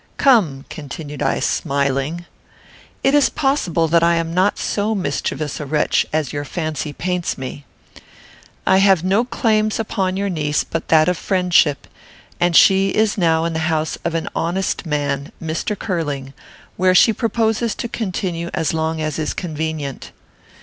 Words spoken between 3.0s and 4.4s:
"it is possible that I am